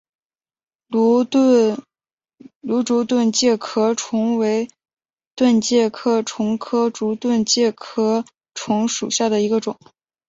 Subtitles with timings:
[0.97, 4.67] 芦竹盾介壳虫为
[5.35, 8.25] 盾介壳虫科竹盾介壳
[8.55, 9.77] 虫属下的一个种。